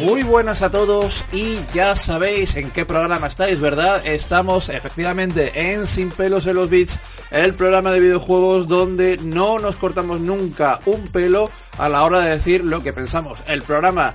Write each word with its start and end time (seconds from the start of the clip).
Muy 0.00 0.22
buenas 0.22 0.62
a 0.62 0.70
todos 0.70 1.24
y 1.32 1.58
ya 1.74 1.96
sabéis 1.96 2.56
en 2.56 2.70
qué 2.70 2.86
programa 2.86 3.26
estáis, 3.26 3.58
¿verdad? 3.58 4.06
Estamos 4.06 4.68
efectivamente 4.68 5.72
en 5.72 5.86
Sin 5.86 6.10
pelos 6.10 6.46
en 6.46 6.56
los 6.56 6.70
bits, 6.70 6.98
el 7.30 7.54
programa 7.54 7.90
de 7.90 8.00
videojuegos 8.00 8.68
donde 8.68 9.16
no 9.18 9.58
nos 9.58 9.76
cortamos 9.76 10.20
nunca 10.20 10.78
un 10.86 11.08
pelo 11.08 11.50
a 11.78 11.88
la 11.88 12.04
hora 12.04 12.20
de 12.20 12.30
decir 12.30 12.64
lo 12.64 12.80
que 12.80 12.92
pensamos. 12.92 13.38
El 13.46 13.62
programa 13.62 14.14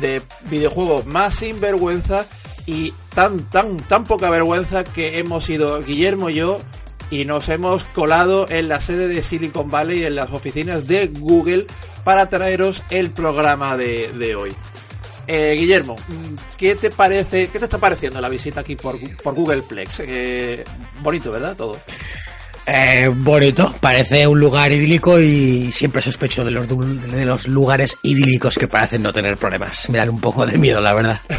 de 0.00 0.22
videojuegos 0.44 1.04
más 1.06 1.34
sinvergüenza 1.34 2.26
y 2.66 2.94
tan, 3.14 3.50
tan, 3.50 3.78
tan 3.78 4.04
poca 4.04 4.30
vergüenza 4.30 4.84
que 4.84 5.18
hemos 5.18 5.50
ido 5.50 5.82
Guillermo 5.82 6.30
y 6.30 6.34
yo 6.34 6.60
y 7.10 7.24
nos 7.24 7.48
hemos 7.48 7.84
colado 7.84 8.46
en 8.48 8.68
la 8.68 8.80
sede 8.80 9.08
de 9.08 9.22
Silicon 9.22 9.70
Valley, 9.70 10.04
en 10.04 10.14
las 10.14 10.30
oficinas 10.30 10.86
de 10.86 11.08
Google, 11.08 11.66
para 12.04 12.26
traeros 12.26 12.82
el 12.90 13.10
programa 13.10 13.76
de, 13.76 14.36
hoy. 14.36 14.54
Eh, 15.30 15.56
Guillermo, 15.56 15.94
¿qué 16.56 16.74
te 16.74 16.90
parece, 16.90 17.48
qué 17.48 17.58
te 17.58 17.66
está 17.66 17.76
pareciendo 17.76 18.18
la 18.18 18.30
visita 18.30 18.60
aquí 18.60 18.76
por, 18.76 18.98
por 19.16 19.34
Google 19.34 19.60
Plex? 19.60 20.02
Eh, 20.06 20.64
bonito, 21.02 21.30
¿verdad? 21.30 21.54
Todo. 21.54 21.78
Eh, 22.70 23.10
bonito, 23.14 23.74
parece 23.80 24.26
un 24.26 24.40
lugar 24.40 24.72
idílico 24.72 25.18
y 25.18 25.70
siempre 25.70 26.00
sospecho 26.00 26.44
de 26.44 26.50
los, 26.50 26.66
de 26.66 27.26
los 27.26 27.46
lugares 27.46 27.98
idílicos 28.02 28.56
que 28.56 28.68
parecen 28.68 29.02
no 29.02 29.12
tener 29.12 29.36
problemas. 29.36 29.90
Me 29.90 29.98
dan 29.98 30.10
un 30.10 30.20
poco 30.20 30.46
de 30.46 30.56
miedo, 30.56 30.80
la 30.80 30.94
verdad. 30.94 31.20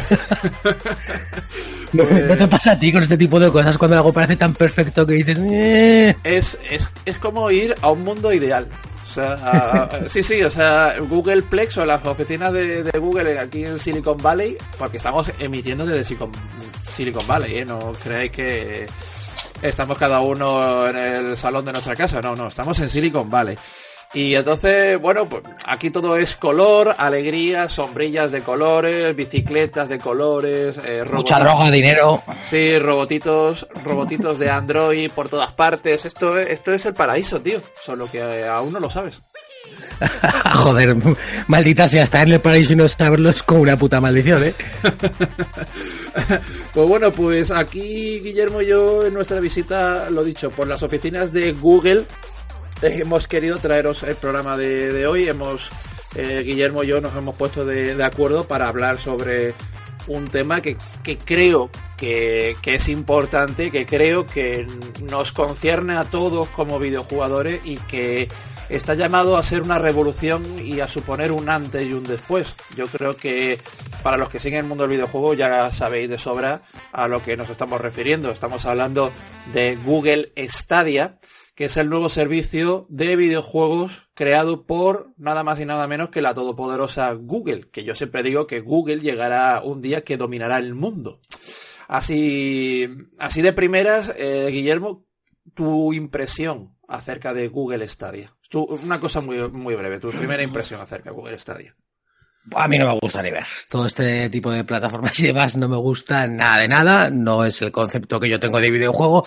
¿No, 1.92 2.04
te 2.04 2.48
pasa 2.48 2.72
a 2.72 2.78
ti 2.78 2.92
con 2.92 3.02
este 3.02 3.16
tipo 3.16 3.40
de 3.40 3.50
cosas 3.50 3.76
cuando 3.76 3.96
algo 3.96 4.12
parece 4.12 4.36
tan 4.36 4.54
perfecto 4.54 5.06
que 5.06 5.14
dices... 5.14 5.40
Eh"? 5.40 6.16
Es, 6.22 6.56
es, 7.04 7.18
como 7.18 7.50
ir 7.50 7.74
a 7.80 7.90
un 7.90 8.04
mundo 8.04 8.32
ideal. 8.32 8.68
Sea, 9.12 9.88
sí, 10.08 10.22
sí, 10.22 10.42
o 10.42 10.50
sea, 10.50 10.96
Google 11.00 11.42
Plex 11.42 11.78
o 11.78 11.84
las 11.84 12.04
oficinas 12.06 12.52
de, 12.52 12.88
Google 12.98 13.38
aquí 13.40 13.64
en 13.64 13.78
Silicon 13.78 14.18
Valley, 14.18 14.56
porque 14.78 14.98
estamos 14.98 15.32
emitiendo 15.40 15.84
desde 15.84 16.04
Silicon, 16.04 16.30
Silicon 16.82 17.26
Valley, 17.26 17.58
¿eh? 17.58 17.64
No 17.64 17.92
creáis 17.92 18.30
que 18.30 18.86
estamos 19.62 19.98
cada 19.98 20.20
uno 20.20 20.86
en 20.86 20.96
el 20.96 21.36
salón 21.36 21.64
de 21.64 21.72
nuestra 21.72 21.96
casa, 21.96 22.20
no, 22.20 22.36
no, 22.36 22.46
estamos 22.46 22.78
en 22.78 22.88
Silicon 22.88 23.28
Valley. 23.28 23.58
Y 24.12 24.34
entonces, 24.34 25.00
bueno, 25.00 25.28
pues 25.28 25.44
aquí 25.64 25.90
todo 25.90 26.16
es 26.16 26.34
color, 26.34 26.96
alegría, 26.98 27.68
sombrillas 27.68 28.32
de 28.32 28.42
colores, 28.42 29.14
bicicletas 29.14 29.88
de 29.88 30.00
colores, 30.00 30.80
eh, 30.84 31.04
mucha 31.12 31.38
droga, 31.38 31.70
dinero. 31.70 32.20
Sí, 32.44 32.76
robotitos, 32.80 33.68
robotitos 33.84 34.40
de 34.40 34.50
Android 34.50 35.12
por 35.12 35.28
todas 35.28 35.52
partes. 35.52 36.04
Esto, 36.04 36.36
esto 36.38 36.72
es 36.72 36.86
el 36.86 36.94
paraíso, 36.94 37.40
tío. 37.40 37.60
Solo 37.80 38.10
que 38.10 38.44
aún 38.44 38.72
no 38.72 38.80
lo 38.80 38.90
sabes. 38.90 39.22
Joder, 40.54 40.96
maldita 41.46 41.86
sea, 41.86 42.02
estar 42.02 42.26
en 42.26 42.32
el 42.32 42.40
paraíso 42.40 42.72
y 42.72 42.76
no 42.76 42.88
saberlo 42.88 43.30
es 43.30 43.42
como 43.44 43.60
una 43.60 43.76
puta 43.76 44.00
maldición, 44.00 44.42
¿eh? 44.42 44.54
pues 46.72 46.88
bueno, 46.88 47.12
pues 47.12 47.50
aquí 47.50 48.18
Guillermo 48.20 48.62
y 48.62 48.66
yo 48.66 49.06
en 49.06 49.14
nuestra 49.14 49.38
visita, 49.38 50.10
lo 50.10 50.24
dicho, 50.24 50.50
por 50.50 50.66
las 50.66 50.82
oficinas 50.82 51.32
de 51.32 51.52
Google 51.52 52.06
hemos 52.82 53.26
querido 53.26 53.58
traeros 53.58 54.02
el 54.02 54.16
programa 54.16 54.56
de, 54.56 55.06
hoy. 55.06 55.28
Hemos 55.28 55.70
eh, 56.14 56.42
Guillermo 56.44 56.82
y 56.82 56.88
yo 56.88 57.00
nos 57.00 57.16
hemos 57.16 57.34
puesto 57.36 57.64
de, 57.64 58.02
acuerdo 58.02 58.46
para 58.46 58.68
hablar 58.68 58.98
sobre 58.98 59.54
un 60.06 60.28
tema 60.28 60.60
que, 60.60 60.76
creo 61.24 61.70
que, 61.96 62.56
que, 62.62 62.74
es 62.74 62.88
importante, 62.88 63.70
que 63.70 63.86
creo 63.86 64.26
que 64.26 64.66
nos 65.02 65.32
concierne 65.32 65.94
a 65.94 66.04
todos 66.04 66.48
como 66.48 66.78
videojugadores 66.78 67.60
y 67.64 67.76
que 67.76 68.28
está 68.70 68.94
llamado 68.94 69.36
a 69.36 69.42
ser 69.42 69.62
una 69.62 69.78
revolución 69.78 70.58
y 70.64 70.80
a 70.80 70.88
suponer 70.88 71.32
un 71.32 71.48
antes 71.48 71.86
y 71.86 71.92
un 71.92 72.04
después. 72.04 72.54
Yo 72.76 72.86
creo 72.86 73.16
que 73.16 73.60
para 74.02 74.16
los 74.16 74.28
que 74.28 74.40
siguen 74.40 74.60
el 74.60 74.66
mundo 74.66 74.84
del 74.84 74.92
videojuego 74.92 75.34
ya 75.34 75.70
sabéis 75.72 76.08
de 76.08 76.18
sobra 76.18 76.62
a 76.92 77.08
lo 77.08 77.20
que 77.20 77.36
nos 77.36 77.50
estamos 77.50 77.80
refiriendo. 77.80 78.30
Estamos 78.30 78.64
hablando 78.64 79.12
de 79.52 79.76
Google 79.84 80.32
Stadia, 80.36 81.18
que 81.60 81.66
es 81.66 81.76
el 81.76 81.90
nuevo 81.90 82.08
servicio 82.08 82.86
de 82.88 83.16
videojuegos 83.16 84.08
creado 84.14 84.64
por 84.64 85.12
nada 85.18 85.44
más 85.44 85.60
y 85.60 85.66
nada 85.66 85.86
menos 85.86 86.08
que 86.08 86.22
la 86.22 86.32
todopoderosa 86.32 87.12
Google, 87.12 87.68
que 87.70 87.84
yo 87.84 87.94
siempre 87.94 88.22
digo 88.22 88.46
que 88.46 88.60
Google 88.60 89.00
llegará 89.00 89.60
un 89.62 89.82
día 89.82 90.02
que 90.02 90.16
dominará 90.16 90.56
el 90.56 90.74
mundo. 90.74 91.20
Así, 91.86 92.88
así 93.18 93.42
de 93.42 93.52
primeras, 93.52 94.14
eh, 94.16 94.48
Guillermo, 94.50 95.04
tu 95.52 95.92
impresión 95.92 96.78
acerca 96.88 97.34
de 97.34 97.48
Google 97.48 97.86
Stadia 97.88 98.34
una 98.58 98.98
cosa 98.98 99.20
muy, 99.20 99.48
muy 99.50 99.74
breve, 99.74 100.00
tu 100.00 100.10
primera 100.10 100.42
impresión 100.42 100.80
acerca 100.80 101.10
de 101.10 101.16
Google 101.16 101.38
Stadia. 101.38 101.76
A 102.54 102.68
mí 102.68 102.78
no 102.78 102.86
me 102.86 102.98
gusta 103.00 103.22
ni 103.22 103.30
ver. 103.30 103.46
Todo 103.68 103.86
este 103.86 104.28
tipo 104.30 104.50
de 104.50 104.64
plataformas 104.64 105.18
y 105.20 105.26
demás 105.26 105.56
no 105.56 105.68
me 105.68 105.76
gusta 105.76 106.26
nada 106.26 106.58
de 106.58 106.68
nada. 106.68 107.10
No 107.10 107.44
es 107.44 107.62
el 107.62 107.70
concepto 107.70 108.18
que 108.18 108.28
yo 108.28 108.40
tengo 108.40 108.60
de 108.60 108.70
videojuego. 108.70 109.26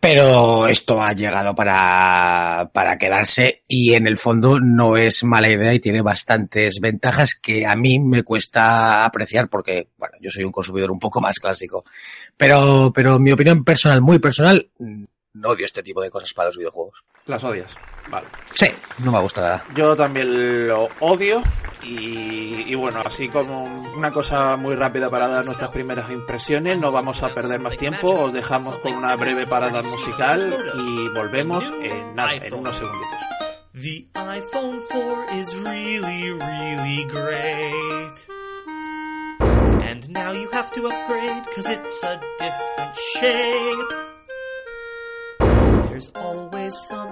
Pero 0.00 0.66
esto 0.66 1.00
ha 1.00 1.12
llegado 1.12 1.54
para, 1.54 2.70
para 2.74 2.98
quedarse 2.98 3.62
y 3.68 3.94
en 3.94 4.08
el 4.08 4.18
fondo 4.18 4.58
no 4.60 4.96
es 4.96 5.22
mala 5.22 5.48
idea 5.48 5.72
y 5.72 5.78
tiene 5.78 6.02
bastantes 6.02 6.80
ventajas 6.80 7.36
que 7.40 7.64
a 7.66 7.76
mí 7.76 8.00
me 8.00 8.24
cuesta 8.24 9.04
apreciar 9.04 9.48
porque, 9.48 9.90
bueno, 9.96 10.16
yo 10.20 10.30
soy 10.32 10.42
un 10.42 10.50
consumidor 10.50 10.90
un 10.90 10.98
poco 10.98 11.20
más 11.20 11.38
clásico. 11.38 11.84
Pero, 12.36 12.92
pero 12.92 13.20
mi 13.20 13.30
opinión 13.30 13.62
personal, 13.62 14.02
muy 14.02 14.18
personal, 14.18 14.68
no 15.34 15.48
odio 15.48 15.64
este 15.64 15.82
tipo 15.82 16.02
de 16.02 16.10
cosas 16.10 16.34
para 16.34 16.48
los 16.48 16.56
videojuegos. 16.56 17.04
Las 17.26 17.44
odias, 17.44 17.74
vale. 18.10 18.26
Sí, 18.54 18.66
no 19.04 19.12
me 19.12 19.20
gusta 19.20 19.40
nada. 19.40 19.64
Yo 19.74 19.94
también 19.94 20.66
lo 20.66 20.88
odio 20.98 21.42
y, 21.84 22.74
bueno, 22.74 23.02
así 23.04 23.28
como 23.28 23.64
una 23.96 24.10
cosa 24.10 24.56
muy 24.56 24.74
rápida 24.74 25.08
para 25.10 25.28
dar 25.28 25.44
nuestras 25.44 25.70
primeras 25.70 26.10
impresiones, 26.10 26.78
no 26.78 26.92
vamos 26.92 27.22
a 27.22 27.34
perder 27.34 27.60
más 27.60 27.76
tiempo, 27.76 28.10
os 28.12 28.32
dejamos 28.32 28.78
con 28.78 28.94
una 28.94 29.16
breve 29.16 29.46
parada 29.46 29.82
musical 29.82 30.54
y 30.74 31.08
volvemos 31.08 31.70
en 31.82 32.14
nada, 32.14 32.34
en 32.34 32.54
unos 32.54 32.76
segunditos. 32.76 33.18
The 33.74 34.06
iPhone 34.14 34.80
4 34.90 35.26
is 35.40 35.56
really, 35.56 36.30
really 36.30 37.04
great. 37.06 38.26
And 39.40 40.08
now 40.10 40.32
you 40.32 40.48
have 40.52 40.70
to 40.72 40.86
upgrade 40.86 41.44
cause 41.54 41.68
it's 41.68 42.04
a 42.04 42.20
different 42.38 42.96
shape. 43.16 43.92
There's 45.88 46.10
always 46.14 46.74
some 46.86 47.11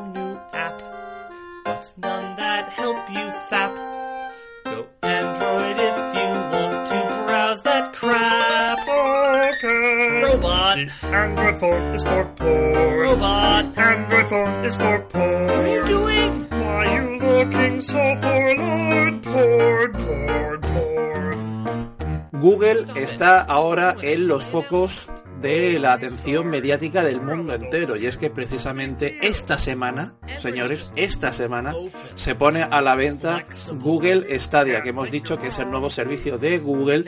Android 10.88 11.56
phone 11.58 11.94
is 11.94 12.04
for 12.04 12.24
poor. 12.36 13.02
Robot. 13.02 13.76
Android 13.76 14.28
phone 14.28 14.64
is 14.64 14.76
for 14.76 15.00
poor. 15.12 15.46
What 15.46 15.60
are 15.60 15.68
you 15.68 15.84
doing? 15.84 16.46
Why 16.48 16.86
are 16.86 16.88
you 16.96 17.18
looking 17.18 17.80
so 17.80 17.98
forlorn? 18.20 19.20
Poor, 19.20 19.92
poor, 19.92 20.58
poor. 20.60 22.40
Google 22.40 22.86
está 22.96 23.42
ahora 23.42 23.96
en 24.00 24.26
los 24.26 24.44
focos 24.44 25.08
de 25.40 25.78
la 25.78 25.92
atención 25.92 26.48
mediática 26.48 27.02
del 27.02 27.20
mundo 27.20 27.54
entero. 27.54 27.96
Y 27.96 28.06
es 28.06 28.16
que 28.16 28.30
precisamente 28.30 29.18
esta 29.22 29.58
semana, 29.58 30.14
señores, 30.40 30.92
esta 30.96 31.32
semana 31.32 31.74
se 32.14 32.34
pone 32.34 32.62
a 32.62 32.80
la 32.80 32.94
venta 32.94 33.44
Google 33.74 34.38
Stadia, 34.38 34.82
que 34.82 34.90
hemos 34.90 35.10
dicho 35.10 35.38
que 35.38 35.48
es 35.48 35.58
el 35.58 35.70
nuevo 35.70 35.90
servicio 35.90 36.38
de 36.38 36.58
Google 36.58 37.04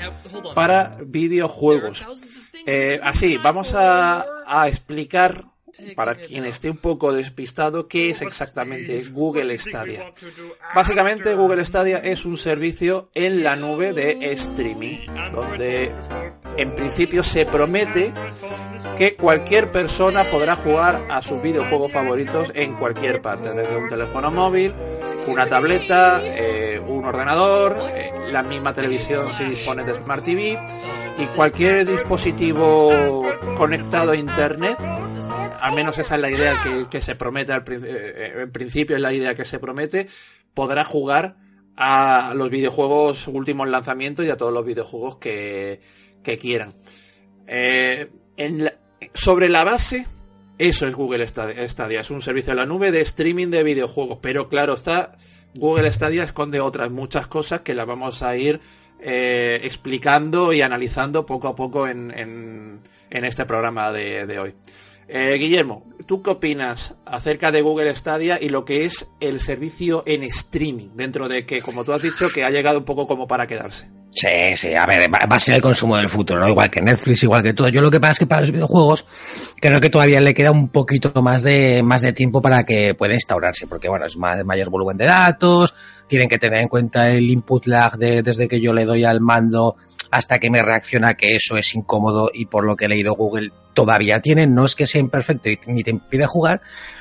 para 0.55 0.99
videojuegos. 1.07 2.07
Eh, 2.67 3.01
así, 3.03 3.39
vamos 3.39 3.75
a, 3.75 4.25
explicar 4.67 5.45
para 5.97 6.15
quien 6.15 6.45
esté 6.45 6.69
un 6.69 6.77
poco 6.77 7.15
despistado, 7.15 7.89
¿qué 7.89 8.11
es 8.11 8.21
exactamente 8.21 9.03
Google 9.11 9.59
Stadia? 9.59 10.13
Básicamente 10.75 11.35
Google 11.35 11.65
Stadia 11.65 11.99
es 11.99 12.27
un 12.27 12.37
servicio 12.37 13.09
en 13.15 13.43
la 13.43 13.57
nube 13.57 13.95
de 13.95 14.33
streaming, 14.33 15.07
donde 15.33 15.95
en 16.59 16.75
principio 16.75 17.25
se 17.25 17.47
promete 17.47 18.13
que 18.99 19.17
cualquier 19.17 19.73
persona 19.73 20.25
podrá 20.31 20.57
jugar 20.57 21.07
a 21.09 21.23
sus 21.23 21.43
videojuegos 21.43 21.91
favoritos 21.91 22.53
en 22.55 22.75
cualquier 22.75 23.23
parte, 23.23 23.55
desde 23.55 23.77
un 23.77 23.89
teléfono 23.89 24.31
móvil, 24.31 24.75
una 25.27 25.47
tableta, 25.47 26.21
eh, 26.23 26.79
un 26.87 27.05
ordenador, 27.07 27.79
eh, 27.97 28.13
la 28.33 28.43
misma 28.43 28.73
televisión 28.73 29.33
si 29.35 29.45
dispone 29.45 29.85
de 29.85 29.95
Smart 29.95 30.25
TV 30.25 30.59
y 31.19 31.27
cualquier 31.37 31.87
dispositivo 31.87 33.25
conectado 33.57 34.13
a 34.13 34.17
Internet 34.17 34.79
al 35.63 35.75
menos 35.75 35.97
esa 35.97 36.17
es 36.17 36.21
la 36.21 36.31
idea 36.31 36.55
que, 36.91 37.01
se 37.01 37.15
promete 37.15 37.53
al 37.53 37.63
eh, 37.69 38.33
en 38.43 38.51
principio, 38.51 38.97
es 38.97 39.03
la 39.03 39.13
idea 39.13 39.35
que 39.37 39.45
se 39.45 39.61
promete, 39.61 40.09
podrá 40.55 40.85
jugar 40.85 41.37
a 41.77 42.35
los 42.35 42.51
videojuegos 42.51 43.29
últimos 43.29 43.69
lanzamientos 43.69 44.27
y 44.27 44.31
a 44.31 44.37
todos 44.37 44.53
los 44.53 44.67
videojuegos 44.67 45.17
que, 45.17 45.81
quieran. 46.41 46.75
Eh, 47.47 48.11
sobre 49.15 49.49
la 49.49 49.63
base, 49.63 50.07
eso 50.59 50.87
es 50.87 50.95
Google 50.95 51.27
Stadia, 51.29 52.01
es 52.01 52.11
un 52.11 52.23
servicio 52.23 52.51
en 52.51 52.57
la 52.59 52.67
nube 52.67 52.91
de 52.91 53.01
streaming 53.01 53.49
de 53.49 53.63
videojuegos, 53.63 54.19
pero 54.21 54.49
claro 54.49 54.75
está, 54.75 55.13
Google 55.55 55.93
Stadia 55.93 56.25
esconde 56.25 56.61
otras 56.61 56.91
muchas 56.91 57.27
cosas 57.27 57.61
que 57.61 57.75
las 57.75 57.87
vamos 57.87 58.23
a 58.23 58.37
ir 58.37 58.61
eh, 59.01 59.61
explicando 59.65 60.53
y 60.53 60.63
analizando 60.63 61.27
poco 61.27 61.49
a 61.49 61.55
poco 61.55 61.89
en, 61.89 62.13
en, 62.17 62.81
este 63.25 63.45
programa 63.45 63.93
de, 63.93 64.27
de 64.27 64.39
hoy. 64.39 64.55
Eh, 65.09 65.37
Guillermo, 65.39 65.87
¿tú 66.07 66.23
qué 66.23 66.31
opinas 66.31 66.95
acerca 67.05 67.53
de 67.53 67.61
Google 67.61 67.95
Stadia 67.95 68.39
y 68.41 68.49
lo 68.49 68.65
que 68.65 68.85
es 68.85 69.09
el 69.21 69.41
servicio 69.41 70.05
en 70.07 70.23
streaming? 70.23 70.91
Dentro 70.95 71.29
de 71.29 71.45
que, 71.45 71.61
como 71.61 71.85
tú 71.85 71.93
has 71.93 72.03
dicho, 72.03 72.31
que 72.33 72.45
ha 72.45 72.51
llegado 72.51 72.79
un 72.79 72.85
poco 72.85 73.07
como 73.07 73.27
para 73.27 73.47
quedarse. 73.47 73.91
Sí, 74.15 74.29
sí, 74.57 74.75
a 74.75 74.85
ver, 74.85 75.11
va 75.11 75.37
a 75.37 75.39
ser 75.39 75.55
el 75.55 75.63
consumo 75.63 75.97
del 75.97 76.09
futuro, 76.11 76.39
¿no? 76.39 76.49
Igual 76.49 76.71
que 76.71 76.83
Netflix, 76.83 77.23
igual 77.23 77.43
que 77.43 77.55
todo. 77.55 77.69
Yo 77.69 77.81
lo 77.81 77.91
que 77.91 77.99
pasa 77.99 78.13
es 78.13 78.19
que 78.19 78.27
para 78.27 78.43
los 78.43 78.53
videojuegos 78.53 79.07
creo 79.59 79.81
que 79.81 79.89
todavía 79.89 80.21
le 80.21 80.35
queda 80.35 80.51
un 80.51 80.69
poquito 80.69 81.23
más 81.23 81.43
de, 81.43 81.83
más 81.83 82.03
de 82.03 82.13
tiempo 82.13 82.43
para 82.43 82.65
que 82.65 82.95
pueda 82.95 83.15
instaurarse, 83.15 83.67
porque 83.67 83.89
bueno, 83.89 84.05
es 84.05 84.19
más, 84.19 84.45
mayor 84.45 84.69
volumen 84.69 84.99
de 84.99 85.07
datos, 85.07 85.75
tienen 86.13 86.29
que 86.29 86.39
tener 86.39 86.61
en 86.61 86.69
cuenta 86.69 87.09
el 87.09 87.31
input 87.31 87.65
lag 87.65 87.97
de, 87.97 88.23
desde 88.23 88.47
que 88.47 88.61
yo 88.61 88.75
le 88.75 88.85
doy 88.85 89.03
al 89.03 89.23
mando 89.23 89.77
hasta 90.11 90.39
que 90.39 90.51
me 90.51 90.61
reacciona 90.61 91.15
que 91.15 91.35
eso 91.35 91.57
es 91.57 91.75
incómodo 91.75 92.29
y 92.35 92.45
por 92.45 92.67
lo 92.67 92.77
que 92.77 92.85
he 92.85 92.89
leído 92.89 93.15
Google 93.15 93.51
todavía 93.73 94.21
tiene, 94.21 94.47
no 94.47 94.67
es 94.67 94.75
que 94.75 94.87
sea 94.87 95.01
imperfecto 95.01 95.49
y 95.49 95.59
ni 95.69 95.83
te 95.83 95.91
impide 95.91 96.27
jugar, 96.27 96.61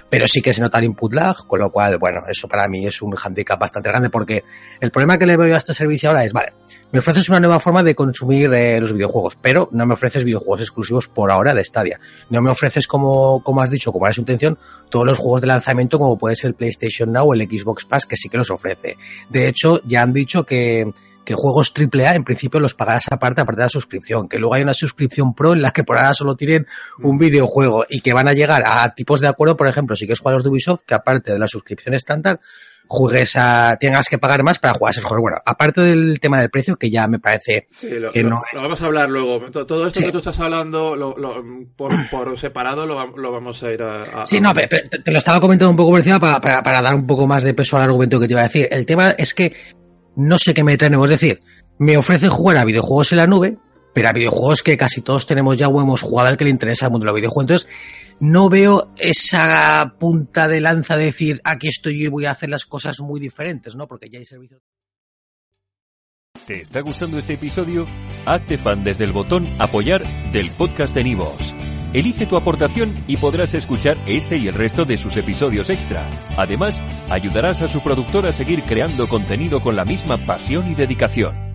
pero 0.10 0.28
sí 0.28 0.42
que 0.42 0.54
se 0.54 0.62
nota 0.62 0.78
el 0.78 0.86
input 0.86 1.14
lag, 1.14 1.36
con 1.48 1.60
lo 1.60 1.70
cual, 1.72 1.98
bueno, 1.98 2.22
eso 2.30 2.48
para 2.48 2.68
mí 2.68 2.86
es 2.86 3.02
un 3.02 3.16
handicap 3.22 3.60
bastante 3.60 3.90
grande 3.90 4.10
porque 4.10 4.44
el 4.80 4.92
problema 4.92 5.18
que 5.18 5.26
le 5.26 5.38
veo 5.38 5.54
a 5.54 5.58
este 5.58 5.74
servicio 5.74 6.10
ahora 6.10 6.24
es, 6.24 6.34
vale, 6.34 6.54
me 6.92 7.00
ofreces 7.00 7.30
una 7.30 7.40
nueva 7.40 7.60
forma 7.60 7.84
de 7.84 7.96
consumir 7.96 8.54
eh, 8.54 8.80
los 8.80 8.94
videojuegos, 8.94 9.38
pero 9.42 9.70
no 9.72 9.86
me 9.86 9.94
ofreces 9.94 10.26
videojuegos 10.26 10.62
exclusivos 10.62 11.08
por 11.08 11.32
ahora 11.32 11.54
de 11.54 11.64
Stadia. 11.64 12.00
No 12.30 12.42
me 12.42 12.50
ofreces, 12.50 12.88
como, 12.88 13.42
como 13.44 13.62
has 13.62 13.70
dicho, 13.70 13.94
como 13.94 14.06
era 14.06 14.14
su 14.14 14.22
intención, 14.22 14.58
todos 14.90 15.06
los 15.06 15.18
juegos 15.18 15.42
de 15.42 15.48
lanzamiento 15.48 15.98
como 15.98 16.18
puede 16.18 16.36
ser 16.36 16.50
el 16.50 16.56
PlayStation 16.56 17.12
Now 17.14 17.30
o 17.30 17.34
el 17.34 17.44
Xbox 17.44 17.86
Pass, 17.86 18.06
que 18.06 18.18
sí 18.18 18.28
que 18.28 18.38
los 18.38 18.52
ofrece. 18.52 18.98
De 19.30 19.48
hecho, 19.48 19.82
ya 19.86 20.02
han 20.02 20.14
dicho 20.14 20.46
que 20.46 20.92
que 21.26 21.36
juegos 21.36 21.74
AAA 21.76 22.16
en 22.16 22.24
principio 22.24 22.60
los 22.60 22.74
pagarás 22.74 23.06
aparte, 23.12 23.42
aparte 23.42 23.62
de 23.62 23.66
la 23.66 23.70
suscripción, 23.70 24.28
que 24.28 24.38
luego 24.38 24.56
hay 24.56 24.64
una 24.64 24.74
suscripción 24.74 25.34
pro 25.34 25.54
en 25.54 25.62
la 25.62 25.72
que 25.72 25.84
por 25.84 25.98
ahora 25.98 26.14
solo 26.14 26.36
tienen 26.36 26.66
un 27.00 27.18
videojuego 27.18 27.86
y 27.90 28.02
que 28.02 28.14
van 28.14 28.28
a 28.28 28.34
llegar 28.34 28.64
a 28.66 28.94
tipos 28.94 29.20
de 29.20 29.28
acuerdo, 29.28 29.58
por 29.58 29.68
ejemplo, 29.68 29.96
si 29.96 30.06
quieres 30.06 30.20
jugar 30.20 30.36
los 30.36 30.44
de 30.44 30.50
Ubisoft, 30.50 30.82
que 30.86 30.94
aparte 30.94 31.32
de 31.32 31.40
la 31.40 31.48
suscripción 31.48 31.94
estándar, 31.94 32.40
juegues 32.88 33.36
a, 33.36 33.78
tengas 33.80 34.08
que 34.10 34.18
pagar 34.18 34.44
más 34.44 34.60
para 34.60 34.74
jugar 34.74 34.90
a 34.90 34.92
esos 34.92 35.06
juegos. 35.06 35.22
Bueno, 35.22 35.38
aparte 35.46 35.82
del 35.82 36.20
tema 36.20 36.40
del 36.40 36.50
precio, 36.50 36.76
que 36.76 36.90
ya 36.90 37.08
me 37.08 37.20
parece 37.20 37.66
que 38.14 38.24
no 38.24 38.42
lo, 38.54 38.62
vamos 38.62 38.82
a 38.82 38.86
hablar 38.86 39.10
luego. 39.10 39.40
Todo 39.52 39.88
esto 39.88 40.02
que 40.02 40.12
tú 40.12 40.18
estás 40.18 40.40
hablando 40.40 41.16
por, 41.76 42.38
separado 42.38 42.86
lo, 42.86 43.32
vamos 43.32 43.64
a 43.64 43.72
ir 43.72 43.82
a... 43.82 44.26
sí, 44.26 44.42
no, 44.42 44.54
pero, 44.54 44.90
te 44.90 45.12
lo 45.12 45.18
estaba 45.18 45.40
comentando 45.40 45.72
un 45.72 45.78
poco 45.78 45.92
por 45.92 46.00
encima 46.00 46.20
para, 46.20 46.42
para, 46.42 46.64
para, 46.64 46.82
dar 46.82 46.96
un 46.96 47.08
poco 47.08 47.28
más 47.28 47.44
de 47.44 47.54
peso 47.54 47.78
al 47.78 47.84
argumento 47.84 48.20
que 48.20 48.28
te 48.28 48.34
iba 48.34 48.42
a 48.42 48.46
decir. 48.46 48.68
El 48.72 48.86
tema 48.86 49.12
es 49.12 49.34
que 49.34 49.54
no 50.16 50.38
sé 50.38 50.54
qué 50.54 50.64
me 50.64 50.78
traen. 50.78 50.96
Es 50.96 51.10
decir, 51.10 51.40
me 51.80 51.98
ofrece 51.98 52.30
jugar 52.30 52.58
a 52.58 52.66
videojuegos 52.66 53.12
en 53.12 53.18
la 53.18 53.28
nube, 53.28 53.58
pero 53.94 54.10
a 54.10 54.14
videojuegos 54.14 54.62
que 54.64 54.78
casi 54.78 55.02
todos 55.02 55.26
tenemos 55.26 55.58
ya 55.58 55.68
o 55.68 55.82
hemos 55.82 56.02
jugado 56.02 56.30
al 56.30 56.38
que 56.38 56.46
le 56.46 56.50
interesa 56.50 56.86
al 56.86 56.92
mundo 56.92 57.06
de 57.06 57.12
los 57.12 57.16
videojuegos. 57.16 57.44
Entonces, 57.52 57.70
no 58.22 58.50
veo 58.50 58.94
esa 58.98 59.96
punta 60.00 60.48
de 60.48 60.62
lanza 60.62 60.96
de 60.96 61.06
decir, 61.06 61.42
aquí 61.44 61.68
estoy 61.68 62.00
yo 62.00 62.06
y 62.06 62.10
voy 62.10 62.26
a 62.26 62.32
hacer 62.32 62.50
las 62.50 62.66
cosas 62.66 63.02
muy 63.02 63.20
diferentes, 63.20 63.76
¿no? 63.76 63.88
Porque 63.88 64.10
ya 64.10 64.20
hay 64.20 64.26
servicios. 64.26 64.62
¿Te 66.46 66.62
está 66.62 66.82
gustando 66.82 67.18
este 67.18 67.34
episodio? 67.34 67.88
Hazte 68.26 68.58
fan 68.58 68.84
desde 68.84 69.06
el 69.06 69.12
botón 69.12 69.48
apoyar 69.60 70.04
del 70.32 70.52
podcast 70.52 70.94
de 70.96 71.04
Nivos. 71.04 71.56
Elige 71.94 72.26
tu 72.26 72.38
aportación 72.38 73.04
y 73.08 73.18
podrás 73.18 73.54
escuchar 73.54 73.98
este 74.06 74.38
y 74.38 74.48
el 74.48 74.54
resto 74.54 74.86
de 74.86 74.98
sus 74.98 75.18
episodios 75.18 75.70
extra. 75.70 76.10
Además, 76.38 76.82
ayudarás 77.10 77.62
a 77.62 77.68
su 77.68 77.82
productor 77.82 78.28
a 78.28 78.32
seguir 78.32 78.64
creando 78.64 79.08
contenido 79.08 79.62
con 79.62 79.76
la 79.76 79.84
misma 79.84 80.18
pasión 80.18 80.72
y 80.72 80.76
dedicación. 80.76 81.51